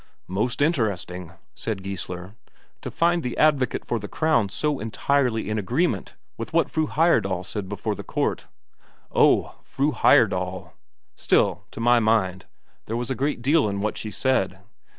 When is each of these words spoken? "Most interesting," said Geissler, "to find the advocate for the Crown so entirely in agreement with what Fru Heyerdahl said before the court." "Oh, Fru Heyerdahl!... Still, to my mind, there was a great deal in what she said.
"Most 0.33 0.63
interesting," 0.63 1.33
said 1.53 1.83
Geissler, 1.83 2.33
"to 2.81 2.89
find 2.89 3.21
the 3.21 3.37
advocate 3.37 3.85
for 3.85 3.99
the 3.99 4.07
Crown 4.07 4.49
so 4.49 4.79
entirely 4.79 5.47
in 5.47 5.59
agreement 5.59 6.15
with 6.37 6.53
what 6.53 6.71
Fru 6.71 6.87
Heyerdahl 6.87 7.43
said 7.45 7.69
before 7.69 7.93
the 7.93 8.03
court." 8.03 8.47
"Oh, 9.11 9.59
Fru 9.63 9.91
Heyerdahl!... 9.91 10.73
Still, 11.15 11.65
to 11.69 11.79
my 11.79 11.99
mind, 11.99 12.47
there 12.87 12.97
was 12.97 13.11
a 13.11 13.15
great 13.15 13.43
deal 13.43 13.69
in 13.69 13.79
what 13.79 13.95
she 13.95 14.09
said. 14.09 14.57